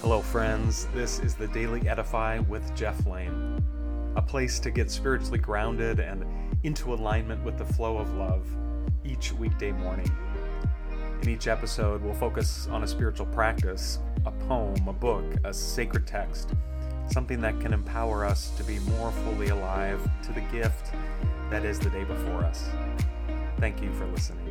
Hello, 0.00 0.22
friends. 0.22 0.86
This 0.94 1.18
is 1.18 1.34
the 1.34 1.48
Daily 1.48 1.88
Edify 1.88 2.38
with 2.38 2.72
Jeff 2.76 3.04
Lane, 3.04 3.60
a 4.14 4.22
place 4.22 4.60
to 4.60 4.70
get 4.70 4.92
spiritually 4.92 5.40
grounded 5.40 5.98
and 5.98 6.24
into 6.62 6.94
alignment 6.94 7.42
with 7.42 7.58
the 7.58 7.64
flow 7.64 7.98
of 7.98 8.14
love 8.14 8.46
each 9.04 9.32
weekday 9.32 9.72
morning. 9.72 10.08
In 11.22 11.28
each 11.28 11.48
episode, 11.48 12.00
we'll 12.00 12.14
focus 12.14 12.68
on 12.70 12.84
a 12.84 12.86
spiritual 12.86 13.26
practice, 13.26 13.98
a 14.24 14.30
poem, 14.30 14.86
a 14.86 14.92
book, 14.92 15.24
a 15.42 15.52
sacred 15.52 16.06
text, 16.06 16.54
something 17.10 17.40
that 17.40 17.58
can 17.58 17.72
empower 17.72 18.24
us 18.24 18.50
to 18.50 18.62
be 18.62 18.78
more 18.78 19.10
fully 19.10 19.48
alive 19.48 20.00
to 20.22 20.32
the 20.32 20.42
gift 20.52 20.92
that 21.50 21.64
is 21.64 21.80
the 21.80 21.90
day 21.90 22.04
before 22.04 22.44
us. 22.44 22.68
Thank 23.58 23.82
you 23.82 23.92
for 23.94 24.06
listening. 24.06 24.47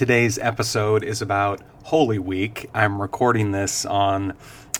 Today's 0.00 0.38
episode 0.38 1.04
is 1.04 1.20
about 1.20 1.60
Holy 1.82 2.18
Week. 2.18 2.70
I'm 2.72 3.02
recording 3.02 3.52
this 3.52 3.84
on 3.84 4.32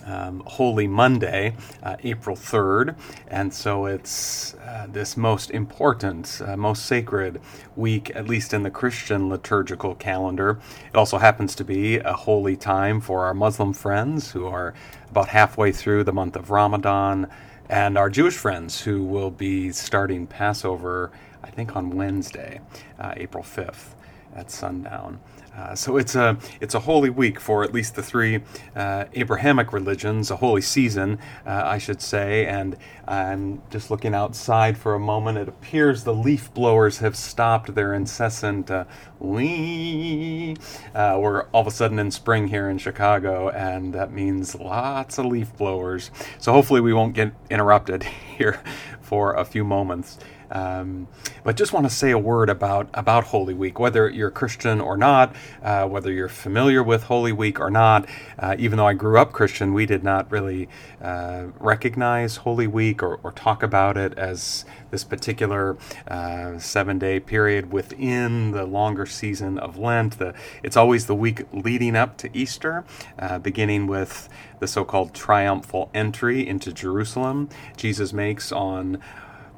um, 0.06 0.42
Holy 0.46 0.86
Monday, 0.86 1.56
uh, 1.82 1.96
April 2.02 2.34
3rd, 2.34 2.96
and 3.28 3.52
so 3.52 3.84
it's 3.84 4.54
uh, 4.54 4.86
this 4.90 5.18
most 5.18 5.50
important, 5.50 6.40
uh, 6.42 6.56
most 6.56 6.86
sacred 6.86 7.38
week, 7.76 8.10
at 8.14 8.28
least 8.28 8.54
in 8.54 8.62
the 8.62 8.70
Christian 8.70 9.28
liturgical 9.28 9.94
calendar. 9.94 10.58
It 10.88 10.96
also 10.96 11.18
happens 11.18 11.54
to 11.56 11.64
be 11.64 11.98
a 11.98 12.14
holy 12.14 12.56
time 12.56 12.98
for 13.02 13.26
our 13.26 13.34
Muslim 13.34 13.74
friends 13.74 14.30
who 14.30 14.46
are 14.46 14.72
about 15.10 15.28
halfway 15.28 15.70
through 15.70 16.04
the 16.04 16.14
month 16.14 16.34
of 16.34 16.48
Ramadan, 16.50 17.28
and 17.68 17.98
our 17.98 18.08
Jewish 18.08 18.38
friends 18.38 18.80
who 18.80 19.04
will 19.04 19.30
be 19.30 19.70
starting 19.70 20.26
Passover, 20.26 21.10
I 21.44 21.50
think, 21.50 21.76
on 21.76 21.90
Wednesday, 21.90 22.62
uh, 22.98 23.12
April 23.18 23.44
5th 23.44 23.96
at 24.34 24.50
sundown. 24.50 25.20
Uh, 25.56 25.74
so 25.74 25.96
it's 25.96 26.14
a 26.14 26.38
it's 26.60 26.74
a 26.74 26.80
holy 26.80 27.10
week 27.10 27.40
for 27.40 27.64
at 27.64 27.74
least 27.74 27.96
the 27.96 28.02
three 28.02 28.40
uh, 28.76 29.04
Abrahamic 29.14 29.72
religions, 29.72 30.30
a 30.30 30.36
holy 30.36 30.60
season, 30.60 31.18
uh, 31.44 31.62
I 31.64 31.78
should 31.78 32.00
say. 32.00 32.46
And 32.46 32.76
I'm 33.08 33.60
just 33.70 33.90
looking 33.90 34.14
outside 34.14 34.78
for 34.78 34.94
a 34.94 35.00
moment. 35.00 35.38
It 35.38 35.48
appears 35.48 36.04
the 36.04 36.14
leaf 36.14 36.54
blowers 36.54 36.98
have 36.98 37.16
stopped 37.16 37.74
their 37.74 37.92
incessant 37.94 38.70
uh, 38.70 38.84
wee. 39.18 40.56
Uh, 40.94 41.18
we're 41.20 41.42
all 41.48 41.62
of 41.62 41.66
a 41.66 41.70
sudden 41.72 41.98
in 41.98 42.10
spring 42.10 42.48
here 42.48 42.70
in 42.70 42.78
Chicago, 42.78 43.48
and 43.50 43.92
that 43.92 44.12
means 44.12 44.54
lots 44.54 45.18
of 45.18 45.26
leaf 45.26 45.54
blowers. 45.56 46.12
So 46.38 46.52
hopefully 46.52 46.80
we 46.80 46.92
won't 46.92 47.14
get 47.14 47.32
interrupted 47.50 48.04
here 48.38 48.62
for 49.00 49.34
a 49.34 49.44
few 49.44 49.64
moments. 49.64 50.18
Um, 50.50 51.08
but 51.44 51.56
just 51.56 51.72
want 51.72 51.86
to 51.86 51.90
say 51.90 52.10
a 52.10 52.18
word 52.18 52.50
about 52.50 52.88
about 52.94 53.24
Holy 53.24 53.54
Week, 53.54 53.78
whether 53.78 54.08
you're 54.08 54.30
Christian 54.30 54.80
or 54.80 54.96
not, 54.96 55.34
uh, 55.62 55.86
whether 55.86 56.12
you're 56.12 56.28
familiar 56.28 56.82
with 56.82 57.04
Holy 57.04 57.32
Week 57.32 57.60
or 57.60 57.70
not. 57.70 58.06
Uh, 58.38 58.56
even 58.58 58.78
though 58.78 58.86
I 58.86 58.94
grew 58.94 59.18
up 59.18 59.32
Christian, 59.32 59.72
we 59.72 59.86
did 59.86 60.02
not 60.02 60.30
really 60.30 60.68
uh, 61.00 61.46
recognize 61.58 62.36
Holy 62.36 62.66
Week 62.66 63.02
or, 63.02 63.20
or, 63.22 63.32
talk 63.32 63.62
about 63.62 63.96
it 63.96 64.12
as 64.18 64.64
this 64.90 65.04
particular 65.04 65.78
uh, 66.08 66.58
seven-day 66.58 67.20
period 67.20 67.72
within 67.72 68.50
the 68.50 68.66
longer 68.66 69.06
season 69.06 69.58
of 69.58 69.78
Lent. 69.78 70.18
The, 70.18 70.34
it's 70.62 70.76
always 70.76 71.06
the 71.06 71.14
week 71.14 71.44
leading 71.52 71.96
up 71.96 72.16
to 72.18 72.36
Easter, 72.36 72.84
uh, 73.18 73.38
beginning 73.38 73.86
with 73.86 74.28
the 74.58 74.66
so-called 74.66 75.14
triumphal 75.14 75.90
entry 75.94 76.46
into 76.46 76.72
Jerusalem 76.72 77.48
Jesus 77.76 78.12
makes 78.12 78.52
on 78.52 79.00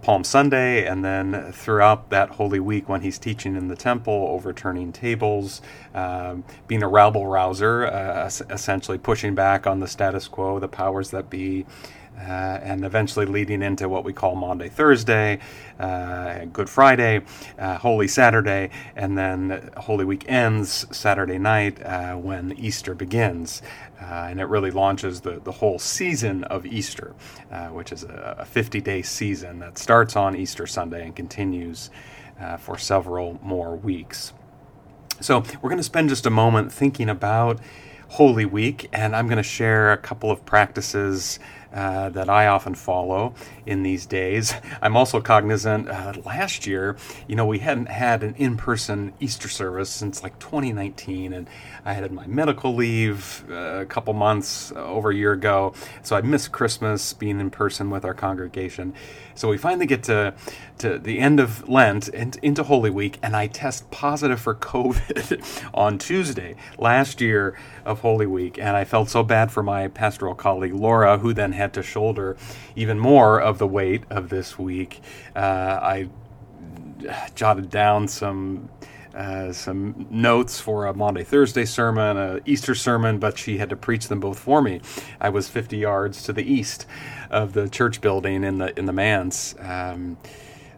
Palm 0.03 0.25
Sunday, 0.25 0.85
and 0.85 1.05
then 1.05 1.53
throughout 1.53 2.11
that 2.11 2.31
Holy 2.31 2.59
Week 2.59 2.89
when 2.89 3.01
he's 3.01 3.19
teaching 3.19 3.57
in 3.57 3.69
the 3.69 3.77
temple, 3.77 4.27
overturning 4.31 4.93
tables, 4.93 5.63
um, 5.95 6.45
being 6.67 6.83
a 6.83 6.89
rabble 6.89 7.27
rouser, 7.27 7.87
uh, 7.87 8.27
essentially 8.51 8.99
pushing 8.99 9.35
back 9.35 9.67
on 9.67 9.79
the 9.79 9.87
status 9.87 10.27
quo, 10.29 10.59
the 10.59 10.69
powers 10.69 11.11
that 11.11 11.31
be. 11.31 11.65
Uh, 12.19 12.61
and 12.63 12.85
eventually 12.85 13.27
leading 13.27 13.63
into 13.63 13.89
what 13.89 14.05
we 14.05 14.13
call 14.13 14.37
Maundy 14.37 14.69
Thursday, 14.69 15.41
uh, 15.81 16.45
Good 16.53 16.69
Friday, 16.69 17.23
uh, 17.59 17.79
Holy 17.79 18.07
Saturday, 18.07 18.71
and 18.95 19.19
then 19.19 19.71
Holy 19.77 20.05
Week 20.05 20.25
ends 20.29 20.87
Saturday 20.97 21.39
night 21.39 21.83
uh, 21.83 22.15
when 22.15 22.53
Easter 22.53 22.95
begins. 22.95 23.63
Uh, 24.01 24.29
and 24.31 24.41
it 24.41 24.45
really 24.45 24.71
launches 24.71 25.21
the, 25.23 25.41
the 25.41 25.51
whole 25.51 25.79
season 25.79 26.45
of 26.45 26.65
Easter, 26.67 27.15
uh, 27.51 27.69
which 27.69 27.91
is 27.93 28.05
a 28.05 28.47
50 28.49 28.81
day 28.81 29.03
season 29.03 29.59
that 29.59 29.79
starts 29.79 30.15
on 30.15 30.37
Easter 30.37 30.67
Sunday 30.67 31.05
and 31.05 31.17
continues 31.17 31.91
for 32.59 32.77
several 32.77 33.39
more 33.41 33.77
weeks. 33.77 34.33
So, 35.21 35.45
we're 35.61 35.71
going 35.71 35.77
to 35.77 35.85
spend 35.85 36.09
just 36.09 36.27
a 36.27 36.31
moment 36.31 36.73
thinking 36.73 37.09
about 37.09 37.61
Holy 38.13 38.45
Week, 38.45 38.91
and 38.93 39.17
I'm 39.17 39.27
going 39.27 39.39
to 39.39 39.43
share 39.43 39.91
a 39.91 39.97
couple 39.97 40.31
of 40.31 40.45
practices 40.45 41.39
uh, 41.73 42.11
that 42.11 42.29
I 42.29 42.47
often 42.47 42.75
follow 42.75 43.35
in 43.67 43.83
these 43.83 44.07
days. 44.07 44.55
I'm 44.83 44.97
also 44.97 45.21
cognizant 45.21 45.89
uh, 45.89 46.15
last 46.25 46.67
year, 46.67 46.97
you 47.27 47.37
know, 47.37 47.47
we 47.47 47.61
hadn't 47.61 47.87
had 47.87 48.23
an 48.23 48.35
in 48.37 48.57
person 48.57 49.13
Easter 49.21 49.49
service 49.49 49.91
since 49.91 50.23
like 50.23 50.39
2019, 50.39 51.33
and 51.33 51.49
I 51.85 51.95
had 51.95 52.13
my 52.13 52.27
medical 52.27 52.75
leave 52.75 53.45
uh, 53.51 53.81
a 53.81 53.87
couple 53.87 54.13
months 54.15 54.73
over 54.77 55.11
a 55.11 55.15
year 55.15 55.33
ago, 55.33 55.75
so 56.03 56.17
I 56.17 56.21
missed 56.21 56.53
Christmas 56.53 57.13
being 57.13 57.41
in 57.41 57.51
person 57.51 57.91
with 57.91 58.05
our 58.05 58.15
congregation. 58.15 58.95
So 59.35 59.49
we 59.49 59.57
finally 59.57 59.87
get 59.87 60.03
to, 60.05 60.35
to 60.79 60.99
the 60.99 61.19
end 61.19 61.41
of 61.41 61.69
Lent 61.69 62.09
and 62.09 62.37
into 62.43 62.63
Holy 62.65 62.91
Week, 62.91 63.19
and 63.23 63.35
I 63.35 63.47
test 63.47 63.91
positive 63.91 64.41
for 64.41 64.55
COVID 64.73 65.69
on 65.73 65.99
Tuesday 65.99 66.57
last 66.79 67.21
year 67.21 67.57
of 67.85 68.01
Holy 68.01 68.27
Week, 68.27 68.59
and 68.59 68.77
I 68.77 68.85
felt 68.85 69.09
so 69.09 69.23
bad 69.23 69.51
for 69.51 69.63
my 69.63 69.89
pastoral 69.89 70.35
colleague 70.35 70.75
Laura, 70.75 71.19
who 71.19 71.33
then 71.33 71.53
had 71.53 71.62
to 71.73 71.83
shoulder 71.83 72.37
even 72.75 72.99
more 72.99 73.41
of 73.41 73.59
the 73.59 73.67
weight 73.67 74.03
of 74.11 74.29
this 74.29 74.59
week. 74.59 75.01
Uh, 75.37 75.79
I 75.83 76.09
jotted 77.35 77.71
down 77.71 78.09
some. 78.09 78.69
Uh, 79.15 79.53
some 79.53 80.07
notes 80.09 80.59
for 80.59 80.87
a 80.87 80.95
Maundy 80.95 81.23
Thursday 81.23 81.67
sermon, 81.67 82.17
a 82.17 82.41
Easter 82.47 82.75
sermon, 82.75 83.19
but 83.19 83.37
she 83.37 83.59
had 83.59 83.69
to 83.69 83.77
preach 83.77 84.09
them 84.09 84.21
both 84.21 84.39
for 84.39 84.63
me. 84.63 84.81
I 85.21 85.29
was 85.29 85.51
50 85.51 85.77
yards 85.77 86.23
to 86.23 86.33
the 86.33 86.43
east 86.51 86.87
of 87.31 87.53
the 87.53 87.69
church 87.69 88.01
building 88.01 88.43
in 88.43 88.57
the 88.57 88.79
in 88.79 88.87
the 88.87 88.93
manse. 88.95 89.55
Um, 89.59 90.17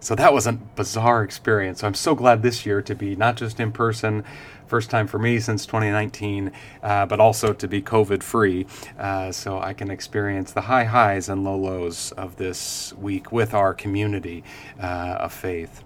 so 0.04 0.14
that 0.14 0.34
was 0.34 0.46
a 0.46 0.52
bizarre 0.52 1.24
experience. 1.24 1.80
So 1.80 1.86
I'm 1.86 1.94
so 1.94 2.14
glad 2.14 2.42
this 2.42 2.66
year 2.66 2.82
to 2.82 2.94
be 2.94 3.16
not 3.16 3.36
just 3.36 3.58
in 3.58 3.72
person, 3.72 4.22
first 4.66 4.90
time 4.90 5.06
for 5.06 5.18
me 5.18 5.40
since 5.40 5.64
2019, 5.64 6.52
uh, 6.82 7.06
but 7.06 7.20
also 7.20 7.54
to 7.54 7.66
be 7.66 7.80
COVID 7.80 8.22
free, 8.22 8.66
uh, 8.98 9.32
so 9.32 9.60
I 9.60 9.72
can 9.72 9.90
experience 9.90 10.52
the 10.52 10.60
high 10.60 10.84
highs 10.84 11.30
and 11.30 11.42
low 11.42 11.56
lows 11.56 12.12
of 12.12 12.36
this 12.36 12.92
week 12.94 13.32
with 13.32 13.54
our 13.54 13.72
community 13.72 14.44
uh, 14.78 15.16
of 15.20 15.32
faith. 15.32 15.82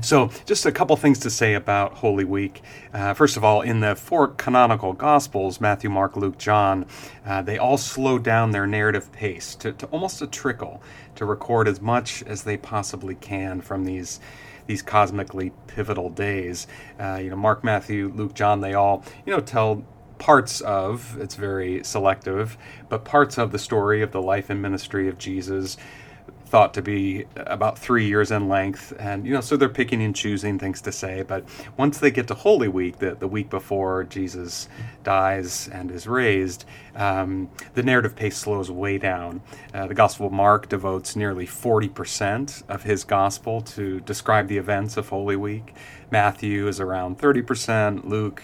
So, 0.00 0.30
just 0.46 0.66
a 0.66 0.72
couple 0.72 0.96
things 0.96 1.18
to 1.20 1.30
say 1.30 1.54
about 1.54 1.94
Holy 1.94 2.24
Week. 2.24 2.62
Uh, 2.92 3.14
first 3.14 3.36
of 3.36 3.44
all, 3.44 3.60
in 3.62 3.80
the 3.80 3.94
four 3.94 4.28
canonical 4.28 4.92
Gospels 4.92 5.60
Matthew, 5.60 5.90
Mark, 5.90 6.16
Luke, 6.16 6.38
John 6.38 6.86
uh, 7.24 7.42
they 7.42 7.58
all 7.58 7.78
slow 7.78 8.18
down 8.18 8.50
their 8.50 8.66
narrative 8.66 9.12
pace 9.12 9.54
to, 9.56 9.72
to 9.72 9.86
almost 9.86 10.22
a 10.22 10.26
trickle 10.26 10.82
to 11.14 11.24
record 11.24 11.68
as 11.68 11.80
much 11.80 12.22
as 12.24 12.42
they 12.42 12.56
possibly 12.56 13.14
can 13.14 13.60
from 13.60 13.84
these 13.84 14.20
these 14.66 14.82
cosmically 14.82 15.52
pivotal 15.66 16.08
days. 16.08 16.66
Uh, 16.98 17.18
you 17.20 17.30
know, 17.30 17.36
Mark, 17.36 17.64
Matthew, 17.64 18.12
Luke, 18.14 18.32
John, 18.32 18.60
they 18.60 18.74
all, 18.74 19.04
you 19.26 19.32
know, 19.32 19.40
tell 19.40 19.84
parts 20.18 20.60
of, 20.60 21.18
it's 21.20 21.34
very 21.34 21.82
selective, 21.82 22.56
but 22.88 23.04
parts 23.04 23.38
of 23.38 23.50
the 23.50 23.58
story 23.58 24.02
of 24.02 24.12
the 24.12 24.22
life 24.22 24.50
and 24.50 24.62
ministry 24.62 25.08
of 25.08 25.18
Jesus 25.18 25.76
thought 26.52 26.74
to 26.74 26.82
be 26.82 27.24
about 27.34 27.78
three 27.78 28.06
years 28.06 28.30
in 28.30 28.46
length. 28.46 28.92
And, 28.98 29.24
you 29.24 29.32
know, 29.32 29.40
so 29.40 29.56
they're 29.56 29.70
picking 29.70 30.02
and 30.02 30.14
choosing 30.14 30.58
things 30.58 30.82
to 30.82 30.92
say. 30.92 31.22
But 31.22 31.46
once 31.78 31.96
they 31.96 32.10
get 32.10 32.28
to 32.28 32.34
Holy 32.34 32.68
Week, 32.68 32.98
the, 32.98 33.14
the 33.14 33.26
week 33.26 33.48
before 33.48 34.04
Jesus 34.04 34.68
dies 35.02 35.68
and 35.68 35.90
is 35.90 36.06
raised, 36.06 36.66
um, 36.94 37.48
the 37.72 37.82
narrative 37.82 38.14
pace 38.14 38.36
slows 38.36 38.70
way 38.70 38.98
down. 38.98 39.40
Uh, 39.72 39.86
the 39.86 39.94
Gospel 39.94 40.26
of 40.26 40.32
Mark 40.34 40.68
devotes 40.68 41.16
nearly 41.16 41.46
40% 41.46 42.68
of 42.68 42.82
his 42.82 43.02
Gospel 43.02 43.62
to 43.62 44.00
describe 44.00 44.48
the 44.48 44.58
events 44.58 44.98
of 44.98 45.08
Holy 45.08 45.36
Week. 45.36 45.72
Matthew 46.10 46.68
is 46.68 46.80
around 46.80 47.18
30%. 47.18 48.04
Luke 48.04 48.42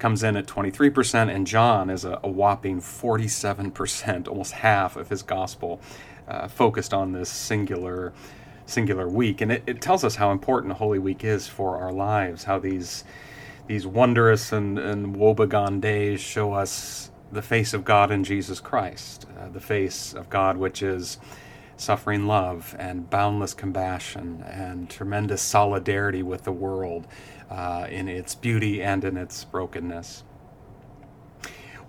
comes 0.00 0.24
in 0.24 0.36
at 0.36 0.46
23%, 0.46 1.32
and 1.32 1.46
John 1.46 1.88
is 1.88 2.04
a, 2.04 2.18
a 2.24 2.28
whopping 2.28 2.80
47%, 2.80 4.26
almost 4.26 4.52
half 4.54 4.96
of 4.96 5.08
his 5.08 5.22
Gospel 5.22 5.80
uh, 6.28 6.48
focused 6.48 6.94
on 6.94 7.12
this 7.12 7.28
singular 7.28 8.12
singular 8.66 9.08
week, 9.08 9.42
and 9.42 9.52
it, 9.52 9.62
it 9.66 9.80
tells 9.82 10.04
us 10.04 10.14
how 10.14 10.30
important 10.30 10.72
Holy 10.72 10.98
Week 10.98 11.22
is 11.22 11.46
for 11.46 11.76
our 11.76 11.92
lives. 11.92 12.44
How 12.44 12.58
these 12.58 13.04
these 13.66 13.86
wondrous 13.86 14.52
and, 14.52 14.78
and 14.78 15.16
woebegone 15.16 15.80
days 15.80 16.20
show 16.20 16.52
us 16.52 17.10
the 17.32 17.42
face 17.42 17.72
of 17.74 17.84
God 17.84 18.10
in 18.10 18.22
Jesus 18.22 18.60
Christ, 18.60 19.26
uh, 19.38 19.48
the 19.48 19.60
face 19.60 20.14
of 20.14 20.28
God 20.28 20.56
which 20.56 20.82
is 20.82 21.18
suffering 21.76 22.26
love 22.26 22.76
and 22.78 23.08
boundless 23.10 23.54
compassion 23.54 24.44
and 24.46 24.88
tremendous 24.88 25.42
solidarity 25.42 26.22
with 26.22 26.44
the 26.44 26.52
world 26.52 27.06
uh, 27.50 27.86
in 27.90 28.08
its 28.08 28.34
beauty 28.34 28.82
and 28.82 29.04
in 29.04 29.16
its 29.16 29.44
brokenness. 29.44 30.24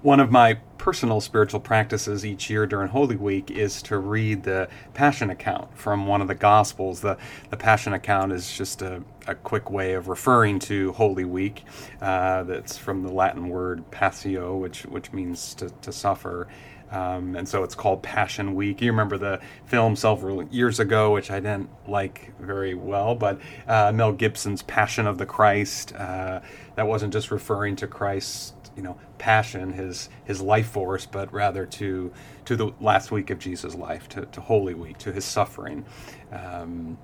One 0.05 0.19
of 0.19 0.31
my 0.31 0.59
personal 0.77 1.19
spiritual 1.19 1.59
practices 1.59 2.23
each 2.23 2.47
year 2.47 2.67
during 2.67 2.89
Holy 2.89 3.15
Week 3.15 3.49
is 3.49 3.81
to 3.81 3.97
read 3.97 4.43
the 4.43 4.69
Passion 4.93 5.31
account 5.31 5.75
from 5.75 6.05
one 6.05 6.21
of 6.21 6.27
the 6.27 6.35
Gospels. 6.35 7.01
The, 7.01 7.17
the 7.49 7.57
Passion 7.57 7.93
account 7.93 8.31
is 8.31 8.55
just 8.55 8.83
a, 8.83 9.01
a 9.25 9.33
quick 9.33 9.71
way 9.71 9.93
of 9.95 10.07
referring 10.07 10.59
to 10.59 10.91
Holy 10.91 11.25
Week. 11.25 11.63
Uh, 11.99 12.43
that's 12.43 12.77
from 12.77 13.01
the 13.01 13.11
Latin 13.11 13.49
word 13.49 13.89
passio, 13.89 14.55
which, 14.55 14.83
which 14.83 15.11
means 15.11 15.55
to, 15.55 15.71
to 15.81 15.91
suffer. 15.91 16.49
Um, 16.91 17.35
and 17.35 17.49
so 17.49 17.63
it's 17.63 17.73
called 17.73 18.03
Passion 18.03 18.53
Week. 18.53 18.83
You 18.83 18.91
remember 18.91 19.17
the 19.17 19.41
film 19.65 19.95
several 19.95 20.43
years 20.49 20.79
ago, 20.79 21.13
which 21.13 21.31
I 21.31 21.39
didn't 21.39 21.71
like 21.87 22.31
very 22.39 22.75
well, 22.75 23.15
but 23.15 23.39
uh, 23.67 23.91
Mel 23.91 24.11
Gibson's 24.11 24.61
Passion 24.61 25.07
of 25.07 25.17
the 25.17 25.25
Christ. 25.25 25.95
Uh, 25.95 26.41
that 26.75 26.85
wasn't 26.85 27.11
just 27.11 27.31
referring 27.31 27.75
to 27.77 27.87
Christ 27.87 28.54
you 28.75 28.83
know 28.83 28.97
passion, 29.17 29.73
his 29.73 30.09
his 30.23 30.41
life 30.41 30.67
force, 30.67 31.05
but 31.05 31.31
rather 31.33 31.65
to 31.65 32.11
to 32.45 32.55
the 32.55 32.71
last 32.79 33.11
week 33.11 33.29
of 33.29 33.39
Jesus' 33.39 33.75
life, 33.75 34.07
to, 34.09 34.25
to 34.27 34.41
Holy 34.41 34.73
Week, 34.73 34.97
to 34.99 35.11
his 35.11 35.25
suffering. 35.25 35.85
Um, 36.31 36.97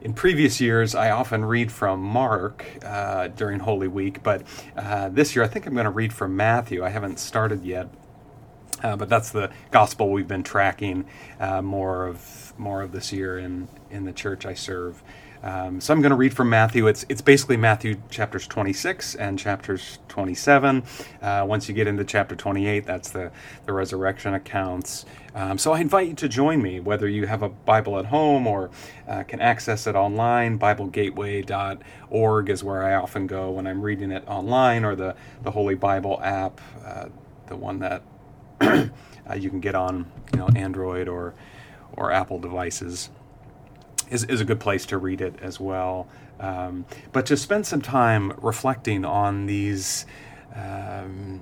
in 0.00 0.14
previous 0.14 0.60
years, 0.60 0.94
I 0.94 1.10
often 1.10 1.44
read 1.44 1.70
from 1.70 2.00
Mark 2.00 2.64
uh, 2.84 3.28
during 3.28 3.60
Holy 3.60 3.88
Week, 3.88 4.22
but 4.22 4.42
uh, 4.76 5.10
this 5.10 5.36
year 5.36 5.44
I 5.44 5.48
think 5.48 5.66
I'm 5.66 5.74
going 5.74 5.84
to 5.84 5.90
read 5.90 6.12
from 6.12 6.36
Matthew. 6.36 6.82
I 6.82 6.88
haven't 6.88 7.18
started 7.18 7.64
yet, 7.64 7.88
uh, 8.82 8.96
but 8.96 9.10
that's 9.10 9.30
the 9.30 9.50
gospel 9.70 10.10
we've 10.10 10.28
been 10.28 10.42
tracking 10.42 11.04
uh, 11.38 11.60
more 11.60 12.06
of 12.06 12.54
more 12.56 12.82
of 12.82 12.92
this 12.92 13.12
year 13.12 13.38
in 13.38 13.68
in 13.90 14.04
the 14.04 14.12
church 14.12 14.46
I 14.46 14.54
serve. 14.54 15.02
Um, 15.42 15.80
so 15.80 15.94
I'm 15.94 16.02
going 16.02 16.10
to 16.10 16.16
read 16.16 16.34
from 16.34 16.50
Matthew. 16.50 16.86
It's 16.86 17.06
it's 17.08 17.22
basically 17.22 17.56
Matthew 17.56 18.00
chapters 18.10 18.46
26 18.46 19.14
and 19.14 19.38
chapters 19.38 19.98
27. 20.08 20.82
Uh, 21.22 21.44
once 21.48 21.68
you 21.68 21.74
get 21.74 21.86
into 21.86 22.04
chapter 22.04 22.36
28, 22.36 22.84
that's 22.84 23.10
the 23.10 23.32
the 23.64 23.72
resurrection 23.72 24.34
accounts. 24.34 25.06
Um, 25.34 25.56
so 25.58 25.72
I 25.72 25.80
invite 25.80 26.08
you 26.08 26.14
to 26.14 26.28
join 26.28 26.60
me, 26.60 26.80
whether 26.80 27.08
you 27.08 27.26
have 27.26 27.42
a 27.42 27.48
Bible 27.48 27.98
at 27.98 28.06
home 28.06 28.46
or 28.46 28.70
uh, 29.08 29.22
can 29.22 29.40
access 29.40 29.86
it 29.86 29.94
online. 29.94 30.58
BibleGateway.org 30.58 32.50
is 32.50 32.64
where 32.64 32.82
I 32.82 32.94
often 32.94 33.26
go 33.26 33.50
when 33.50 33.66
I'm 33.66 33.80
reading 33.80 34.10
it 34.10 34.24
online, 34.28 34.84
or 34.84 34.94
the 34.94 35.16
the 35.42 35.52
Holy 35.52 35.74
Bible 35.74 36.20
app, 36.22 36.60
uh, 36.84 37.06
the 37.46 37.56
one 37.56 37.78
that 37.78 38.02
uh, 38.60 38.88
you 39.34 39.48
can 39.48 39.60
get 39.60 39.74
on 39.74 40.10
you 40.32 40.38
know 40.38 40.48
Android 40.54 41.08
or 41.08 41.34
or 41.94 42.12
Apple 42.12 42.38
devices 42.38 43.10
is, 44.10 44.24
is 44.24 44.40
a 44.40 44.44
good 44.44 44.60
place 44.60 44.84
to 44.86 44.98
read 44.98 45.20
it 45.20 45.34
as 45.40 45.58
well. 45.58 46.06
Um, 46.38 46.84
but 47.12 47.26
to 47.26 47.36
spend 47.36 47.66
some 47.66 47.80
time 47.80 48.32
reflecting 48.40 49.04
on 49.04 49.46
these, 49.46 50.06
um, 50.54 51.40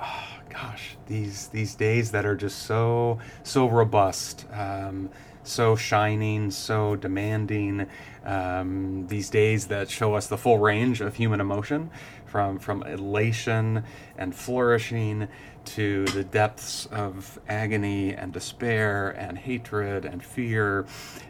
oh, 0.00 0.38
gosh, 0.50 0.96
these 1.06 1.48
these 1.48 1.74
days 1.74 2.10
that 2.12 2.24
are 2.24 2.36
just 2.36 2.60
so 2.60 3.18
so 3.42 3.68
robust, 3.68 4.46
um, 4.52 5.10
so 5.42 5.76
shining, 5.76 6.50
so 6.50 6.96
demanding. 6.96 7.86
Um, 8.24 9.06
these 9.08 9.28
days 9.28 9.66
that 9.66 9.90
show 9.90 10.14
us 10.14 10.28
the 10.28 10.38
full 10.38 10.58
range 10.58 11.02
of 11.02 11.14
human 11.14 11.40
emotion, 11.40 11.90
from 12.34 12.58
from 12.58 12.82
elation 12.82 13.84
and 14.18 14.34
flourishing 14.34 15.28
to 15.64 16.04
the 16.06 16.24
depths 16.24 16.86
of 16.86 17.38
agony 17.48 18.12
and 18.12 18.32
despair 18.32 19.10
and 19.10 19.38
hatred 19.38 20.04
and 20.04 20.20
fear 20.20 20.84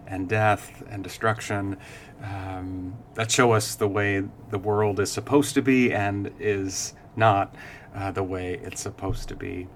and 0.07 0.31
death 0.31 0.83
and 0.89 1.05
destruction 1.05 1.77
um, 2.23 2.97
that 3.17 3.31
show 3.31 3.53
us 3.53 3.75
the 3.75 3.87
way 3.87 4.25
the 4.49 4.59
world 4.59 4.99
is 4.99 5.13
supposed 5.13 5.53
to 5.53 5.61
be 5.61 5.93
and 5.93 6.33
is 6.41 6.95
not 7.17 7.55
uh, 7.95 8.11
the 8.11 8.23
way 8.23 8.59
it's 8.63 8.81
supposed 8.81 9.29
to 9.29 9.37
be. 9.37 9.69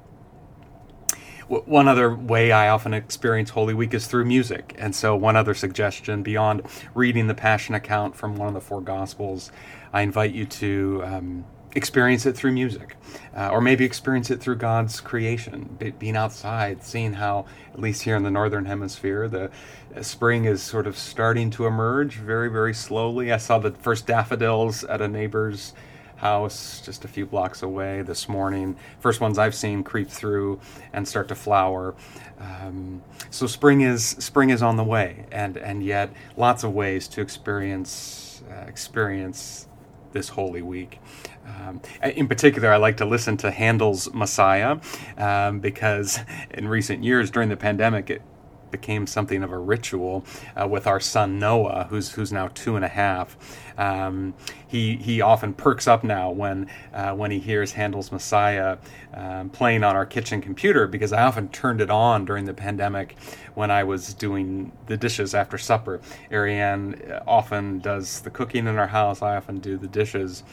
One 1.48 1.88
other 1.88 2.14
way 2.14 2.52
I 2.52 2.68
often 2.68 2.92
experience 2.92 3.48
Holy 3.50 3.72
Week 3.72 3.94
is 3.94 4.06
through 4.06 4.26
music. 4.26 4.74
And 4.78 4.94
so, 4.94 5.16
one 5.16 5.34
other 5.34 5.54
suggestion 5.54 6.22
beyond 6.22 6.62
reading 6.94 7.26
the 7.26 7.34
Passion 7.34 7.74
account 7.74 8.14
from 8.14 8.36
one 8.36 8.48
of 8.48 8.54
the 8.54 8.60
four 8.60 8.82
Gospels, 8.82 9.50
I 9.90 10.02
invite 10.02 10.34
you 10.34 10.44
to 10.44 11.02
um, 11.06 11.44
experience 11.74 12.26
it 12.26 12.36
through 12.36 12.52
music, 12.52 12.96
uh, 13.34 13.48
or 13.48 13.62
maybe 13.62 13.86
experience 13.86 14.30
it 14.30 14.40
through 14.40 14.56
God's 14.56 15.00
creation, 15.00 15.74
be, 15.78 15.90
being 15.92 16.16
outside, 16.16 16.84
seeing 16.84 17.14
how, 17.14 17.46
at 17.72 17.80
least 17.80 18.02
here 18.02 18.16
in 18.16 18.24
the 18.24 18.30
northern 18.30 18.66
hemisphere, 18.66 19.26
the 19.26 19.50
uh, 19.96 20.02
spring 20.02 20.44
is 20.44 20.62
sort 20.62 20.86
of 20.86 20.98
starting 20.98 21.48
to 21.52 21.64
emerge 21.64 22.16
very, 22.16 22.50
very 22.50 22.74
slowly. 22.74 23.32
I 23.32 23.38
saw 23.38 23.58
the 23.58 23.70
first 23.70 24.06
daffodils 24.06 24.84
at 24.84 25.00
a 25.00 25.08
neighbor's 25.08 25.72
house 26.18 26.80
just 26.84 27.04
a 27.04 27.08
few 27.08 27.24
blocks 27.26 27.62
away 27.62 28.02
this 28.02 28.28
morning. 28.28 28.76
First 29.00 29.20
ones 29.20 29.38
I've 29.38 29.54
seen 29.54 29.82
creep 29.82 30.08
through 30.08 30.60
and 30.92 31.06
start 31.06 31.28
to 31.28 31.34
flower. 31.34 31.94
Um, 32.38 33.02
so 33.30 33.46
spring 33.46 33.80
is 33.80 34.04
spring 34.04 34.50
is 34.50 34.62
on 34.62 34.76
the 34.76 34.84
way, 34.84 35.26
and 35.32 35.56
and 35.56 35.82
yet 35.82 36.12
lots 36.36 36.64
of 36.64 36.72
ways 36.72 37.08
to 37.08 37.20
experience 37.20 38.42
uh, 38.50 38.64
experience 38.66 39.66
this 40.12 40.28
Holy 40.28 40.62
Week. 40.62 41.00
Um, 41.46 41.80
in 42.02 42.28
particular, 42.28 42.70
I 42.72 42.76
like 42.76 42.98
to 42.98 43.04
listen 43.04 43.36
to 43.38 43.50
Handel's 43.50 44.12
Messiah 44.12 44.78
um, 45.16 45.60
because 45.60 46.20
in 46.50 46.68
recent 46.68 47.02
years 47.04 47.30
during 47.30 47.48
the 47.48 47.56
pandemic, 47.56 48.10
it 48.10 48.22
became 48.70 49.06
something 49.06 49.42
of 49.42 49.52
a 49.52 49.58
ritual 49.58 50.24
uh, 50.60 50.66
with 50.66 50.86
our 50.86 51.00
son 51.00 51.38
Noah, 51.38 51.86
who's 51.90 52.12
who's 52.12 52.32
now 52.32 52.48
two 52.48 52.76
and 52.76 52.84
a 52.84 52.88
half. 52.88 53.36
Um, 53.78 54.34
he 54.66 54.96
he 54.96 55.20
often 55.20 55.54
perks 55.54 55.86
up 55.86 56.04
now 56.04 56.30
when 56.30 56.68
uh, 56.92 57.14
when 57.14 57.30
he 57.30 57.38
hears 57.38 57.72
Handel's 57.72 58.10
Messiah 58.10 58.78
um, 59.14 59.50
playing 59.50 59.84
on 59.84 59.96
our 59.96 60.06
kitchen 60.06 60.40
computer 60.40 60.86
because 60.86 61.12
I 61.12 61.22
often 61.22 61.48
turned 61.48 61.80
it 61.80 61.90
on 61.90 62.24
during 62.24 62.44
the 62.44 62.54
pandemic 62.54 63.16
when 63.54 63.70
I 63.70 63.84
was 63.84 64.14
doing 64.14 64.72
the 64.86 64.96
dishes 64.96 65.34
after 65.34 65.58
supper. 65.58 66.00
Ariane 66.30 67.00
uh, 67.10 67.22
often 67.26 67.78
does 67.78 68.20
the 68.20 68.30
cooking 68.30 68.66
in 68.66 68.78
our 68.78 68.86
house. 68.86 69.22
I 69.22 69.36
often 69.36 69.58
do 69.58 69.76
the 69.76 69.88
dishes. 69.88 70.44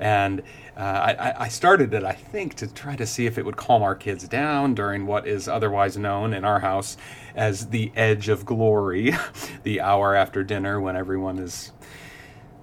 And 0.00 0.40
uh, 0.76 0.80
I, 0.80 1.44
I, 1.44 1.48
started 1.48 1.92
it, 1.92 2.04
I 2.04 2.12
think, 2.12 2.54
to 2.54 2.66
try 2.66 2.96
to 2.96 3.06
see 3.06 3.26
if 3.26 3.36
it 3.36 3.44
would 3.44 3.58
calm 3.58 3.82
our 3.82 3.94
kids 3.94 4.26
down 4.26 4.74
during 4.74 5.06
what 5.06 5.26
is 5.26 5.46
otherwise 5.46 5.98
known 5.98 6.32
in 6.32 6.42
our 6.42 6.60
house 6.60 6.96
as 7.34 7.68
the 7.68 7.92
edge 7.94 8.30
of 8.30 8.46
glory, 8.46 9.12
the 9.62 9.82
hour 9.82 10.14
after 10.14 10.42
dinner 10.42 10.80
when 10.80 10.96
everyone 10.96 11.38
is 11.38 11.72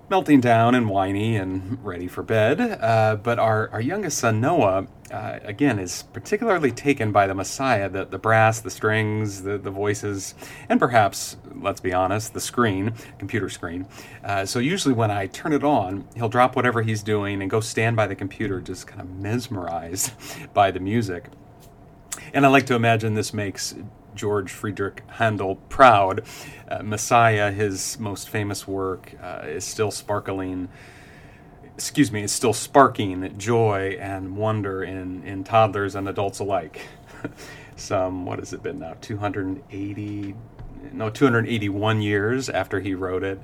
melting 0.10 0.40
down 0.40 0.74
and 0.74 0.90
whiny 0.90 1.36
and 1.36 1.84
ready 1.84 2.08
for 2.08 2.24
bed. 2.24 2.62
Uh, 2.62 3.18
but 3.22 3.40
our, 3.40 3.70
our 3.72 3.82
youngest 3.82 4.18
son, 4.18 4.40
Noah, 4.40 4.88
uh, 5.12 5.40
again, 5.44 5.80
is 5.80 6.04
particularly 6.14 6.72
taken 6.72 7.12
by 7.12 7.28
the 7.28 7.34
Messiah, 7.34 7.90
the, 7.90 8.06
the 8.06 8.18
brass, 8.18 8.60
the 8.60 8.70
strings, 8.70 9.44
the, 9.44 9.58
the 9.58 9.72
voices, 9.72 10.36
and 10.70 10.80
perhaps, 10.80 11.38
let's 11.56 11.82
be 11.82 11.94
honest, 11.94 12.34
the 12.34 12.40
screen, 12.40 12.94
computer 13.18 13.50
screen. 13.50 13.86
Uh, 14.24 14.46
so 14.46 14.60
usually 14.60 14.94
when 14.94 15.12
I 15.12 15.28
turn 15.28 15.54
it 15.54 15.64
on, 15.64 16.08
he'll 16.16 16.30
drop 16.30 16.56
whatever 16.56 16.82
he's 16.82 17.04
doing 17.04 17.42
and 17.42 17.50
go 17.50 17.60
stand 17.60 17.96
by 17.96 18.08
the 18.08 18.16
computer, 18.16 18.62
just 18.62 18.88
kind 18.88 19.02
of 19.02 19.10
mesmerized 19.10 20.14
by 20.54 20.72
the 20.72 20.80
music. 20.80 21.26
And 22.34 22.46
I 22.46 22.50
like 22.50 22.66
to 22.68 22.76
imagine 22.76 23.14
this 23.14 23.34
makes 23.34 23.76
George 24.16 24.52
Friedrich 24.52 25.04
Handel 25.08 25.56
proud. 25.70 26.24
Uh, 26.68 26.84
Messiah, 26.84 27.52
his 27.52 27.98
most 28.00 28.30
famous 28.30 28.68
work, 28.68 29.14
uh, 29.22 29.44
is 29.46 29.64
still 29.64 29.92
sparkling. 29.92 30.68
Excuse 31.76 32.12
me, 32.12 32.24
is 32.24 32.32
still 32.32 32.54
sparking 32.54 33.38
joy 33.38 33.98
and 34.02 34.36
wonder 34.36 34.84
in, 34.84 35.24
in 35.24 35.44
toddlers 35.44 35.96
and 35.96 36.10
adults 36.10 36.40
alike. 36.40 36.82
Some, 37.76 38.26
what 38.26 38.40
has 38.40 38.54
it 38.54 38.64
been 38.64 38.80
now? 38.80 38.96
280, 39.02 40.36
no, 40.94 41.10
281 41.10 42.02
years 42.02 42.50
after 42.50 42.80
he 42.80 42.94
wrote 42.94 43.24
it. 43.24 43.40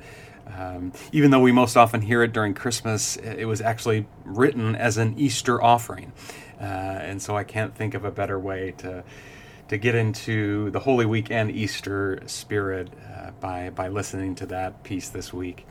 Um, 0.45 0.91
even 1.11 1.31
though 1.31 1.39
we 1.39 1.51
most 1.51 1.77
often 1.77 2.01
hear 2.01 2.21
it 2.21 2.33
during 2.33 2.53
Christmas, 2.53 3.15
it 3.15 3.45
was 3.45 3.61
actually 3.61 4.07
written 4.25 4.75
as 4.75 4.97
an 4.97 5.17
Easter 5.17 5.61
offering. 5.61 6.11
Uh, 6.59 6.63
and 6.63 7.21
so 7.21 7.35
I 7.35 7.43
can't 7.43 7.75
think 7.75 7.93
of 7.93 8.05
a 8.05 8.11
better 8.11 8.39
way 8.39 8.73
to 8.79 9.03
to 9.69 9.77
get 9.77 9.95
into 9.95 10.69
the 10.71 10.79
Holy 10.79 11.05
Week 11.05 11.31
and 11.31 11.49
Easter 11.49 12.21
spirit 12.25 12.89
uh, 13.15 13.31
by 13.39 13.69
by 13.69 13.87
listening 13.87 14.35
to 14.35 14.45
that 14.47 14.83
piece 14.83 15.09
this 15.09 15.33
week. 15.33 15.65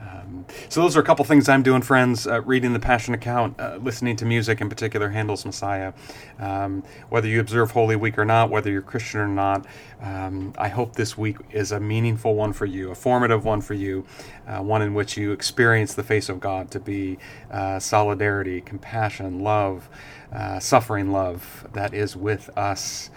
Um, 0.00 0.46
so 0.68 0.80
those 0.82 0.96
are 0.96 1.00
a 1.00 1.04
couple 1.04 1.24
things 1.24 1.48
I'm 1.48 1.62
doing, 1.62 1.82
friends. 1.82 2.26
Uh, 2.26 2.40
reading 2.42 2.72
the 2.72 2.78
Passion 2.78 3.14
account, 3.14 3.58
uh, 3.60 3.78
listening 3.80 4.16
to 4.16 4.24
music, 4.24 4.60
in 4.60 4.68
particular 4.68 5.08
Handel's 5.08 5.44
Messiah. 5.44 5.92
Um, 6.38 6.84
whether 7.08 7.26
you 7.26 7.40
observe 7.40 7.72
Holy 7.72 7.96
Week 7.96 8.18
or 8.18 8.24
not, 8.24 8.50
whether 8.50 8.70
you're 8.70 8.82
Christian 8.82 9.20
or 9.20 9.28
not, 9.28 9.66
um, 10.00 10.52
I 10.56 10.68
hope 10.68 10.94
this 10.94 11.18
week 11.18 11.36
is 11.50 11.72
a 11.72 11.80
meaningful 11.80 12.34
one 12.34 12.52
for 12.52 12.66
you, 12.66 12.90
a 12.90 12.94
formative 12.94 13.44
one 13.44 13.60
for 13.60 13.74
you, 13.74 14.04
uh, 14.46 14.62
one 14.62 14.82
in 14.82 14.94
which 14.94 15.16
you 15.16 15.32
experience 15.32 15.94
the 15.94 16.04
face 16.04 16.28
of 16.28 16.40
God 16.40 16.70
to 16.70 16.80
be 16.80 17.18
uh, 17.50 17.78
solidarity, 17.78 18.60
compassion, 18.60 19.40
love, 19.40 19.88
uh, 20.32 20.60
suffering 20.60 21.10
love 21.10 21.66
that 21.72 21.94
is 21.94 22.16
with 22.16 22.50
us 22.56 23.10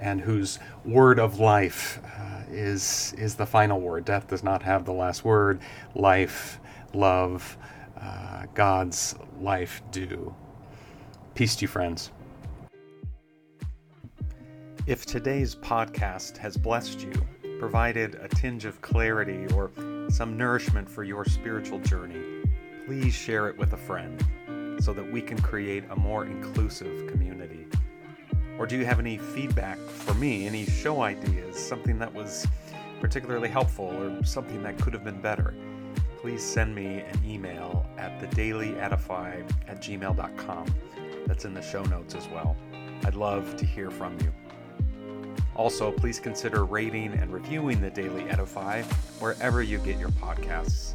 and 0.00 0.22
whose 0.22 0.58
word 0.84 1.18
of 1.18 1.38
life 1.38 2.00
uh, 2.18 2.31
is 2.52 3.14
is 3.18 3.34
the 3.34 3.46
final 3.46 3.80
word. 3.80 4.04
Death 4.04 4.28
does 4.28 4.42
not 4.42 4.62
have 4.62 4.84
the 4.84 4.92
last 4.92 5.24
word. 5.24 5.60
Life, 5.94 6.60
love, 6.94 7.56
uh, 8.00 8.44
God's 8.54 9.14
life 9.40 9.82
do. 9.90 10.34
Peace 11.34 11.56
to 11.56 11.62
you, 11.62 11.68
friends. 11.68 12.10
If 14.86 15.06
today's 15.06 15.54
podcast 15.54 16.36
has 16.38 16.56
blessed 16.56 17.00
you, 17.00 17.12
provided 17.58 18.16
a 18.16 18.28
tinge 18.28 18.64
of 18.64 18.80
clarity 18.82 19.46
or 19.54 19.70
some 20.10 20.36
nourishment 20.36 20.90
for 20.90 21.04
your 21.04 21.24
spiritual 21.24 21.78
journey, 21.78 22.42
please 22.86 23.14
share 23.14 23.48
it 23.48 23.56
with 23.56 23.72
a 23.72 23.76
friend 23.76 24.22
so 24.80 24.92
that 24.92 25.12
we 25.12 25.22
can 25.22 25.40
create 25.40 25.84
a 25.90 25.96
more 25.96 26.26
inclusive 26.26 27.06
community. 27.06 27.21
Or 28.62 28.66
do 28.66 28.78
you 28.78 28.84
have 28.84 29.00
any 29.00 29.18
feedback 29.18 29.76
for 29.76 30.14
me, 30.14 30.46
any 30.46 30.66
show 30.66 31.02
ideas, 31.02 31.58
something 31.58 31.98
that 31.98 32.14
was 32.14 32.46
particularly 33.00 33.48
helpful 33.48 33.86
or 33.86 34.24
something 34.24 34.62
that 34.62 34.78
could 34.78 34.92
have 34.92 35.02
been 35.02 35.20
better? 35.20 35.52
Please 36.18 36.44
send 36.44 36.72
me 36.72 37.00
an 37.00 37.20
email 37.26 37.84
at 37.98 38.20
thedailyedify 38.20 39.50
at 39.66 39.82
gmail.com. 39.82 40.74
That's 41.26 41.44
in 41.44 41.54
the 41.54 41.60
show 41.60 41.82
notes 41.82 42.14
as 42.14 42.28
well. 42.28 42.56
I'd 43.04 43.16
love 43.16 43.56
to 43.56 43.66
hear 43.66 43.90
from 43.90 44.16
you. 44.20 44.32
Also, 45.56 45.90
please 45.90 46.20
consider 46.20 46.64
rating 46.64 47.14
and 47.14 47.32
reviewing 47.32 47.80
the 47.80 47.90
Daily 47.90 48.30
Edify 48.30 48.82
wherever 49.18 49.60
you 49.60 49.78
get 49.78 49.98
your 49.98 50.10
podcasts. 50.10 50.94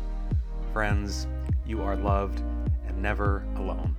Friends, 0.72 1.28
you 1.66 1.84
are 1.84 1.98
loved 1.98 2.40
and 2.88 3.02
never 3.02 3.44
alone. 3.58 3.94